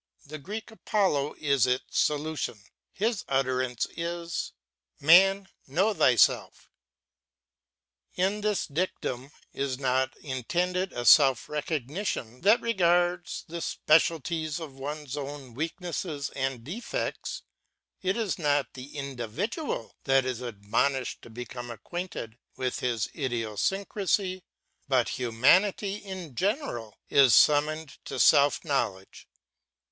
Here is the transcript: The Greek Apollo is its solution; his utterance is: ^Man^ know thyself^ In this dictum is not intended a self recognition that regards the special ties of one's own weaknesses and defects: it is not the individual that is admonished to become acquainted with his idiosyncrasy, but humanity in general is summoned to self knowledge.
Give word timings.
The 0.25 0.39
Greek 0.39 0.71
Apollo 0.71 1.35
is 1.37 1.67
its 1.67 1.99
solution; 1.99 2.59
his 2.91 3.23
utterance 3.29 3.85
is: 3.95 4.51
^Man^ 4.99 5.45
know 5.67 5.93
thyself^ 5.93 6.53
In 8.15 8.41
this 8.41 8.65
dictum 8.65 9.31
is 9.53 9.77
not 9.77 10.17
intended 10.17 10.91
a 10.91 11.05
self 11.05 11.47
recognition 11.47 12.41
that 12.41 12.59
regards 12.61 13.45
the 13.47 13.61
special 13.61 14.19
ties 14.19 14.59
of 14.59 14.73
one's 14.73 15.15
own 15.15 15.53
weaknesses 15.53 16.31
and 16.31 16.63
defects: 16.63 17.43
it 18.01 18.17
is 18.17 18.39
not 18.39 18.73
the 18.73 18.97
individual 18.97 19.93
that 20.05 20.25
is 20.25 20.41
admonished 20.41 21.21
to 21.21 21.29
become 21.29 21.69
acquainted 21.69 22.39
with 22.57 22.79
his 22.79 23.07
idiosyncrasy, 23.15 24.41
but 24.87 25.09
humanity 25.19 25.97
in 25.97 26.33
general 26.33 26.97
is 27.07 27.35
summoned 27.35 27.99
to 28.05 28.17
self 28.19 28.65
knowledge. 28.65 29.27